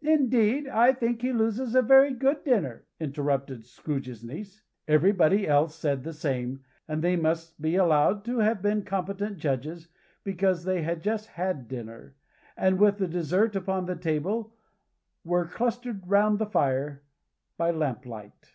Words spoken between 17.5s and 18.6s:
by lamp light.